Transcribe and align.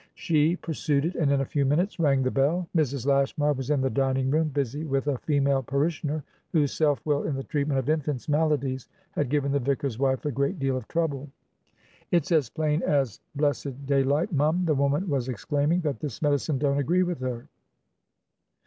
She 0.15 0.55
pursued 0.55 1.05
it, 1.05 1.13
and 1.13 1.31
in 1.31 1.41
a 1.41 1.45
few 1.45 1.63
minutes 1.63 1.99
rang 1.99 2.23
the 2.23 2.31
bell. 2.31 2.67
Mrs. 2.75 3.05
Lashmar 3.05 3.53
was 3.53 3.69
in 3.69 3.81
the 3.81 3.89
dining 3.91 4.31
room, 4.31 4.47
busy 4.47 4.83
with 4.83 5.05
a 5.05 5.19
female 5.19 5.61
parishioner 5.61 6.23
whose 6.53 6.73
self 6.73 7.05
will 7.05 7.21
in 7.21 7.35
the 7.35 7.43
treatment 7.43 7.77
of 7.77 7.87
infants' 7.87 8.27
maladies 8.27 8.89
had 9.11 9.29
given 9.29 9.51
the 9.51 9.59
vicar's 9.59 9.99
wife 9.99 10.25
a 10.25 10.31
great 10.31 10.57
deal 10.57 10.75
of 10.75 10.87
trouble. 10.87 11.29
"It's 12.09 12.31
as 12.31 12.49
plain 12.49 12.81
as 12.81 13.19
blessed 13.35 13.85
daylight, 13.85 14.31
mum," 14.33 14.65
the 14.65 14.73
woman 14.73 15.07
was 15.07 15.29
exclaiming, 15.29 15.81
"that 15.81 15.99
this 15.99 16.19
medicine 16.19 16.57
don't 16.57 16.79
agree 16.79 17.03
with 17.03 17.19
her." 17.19 17.45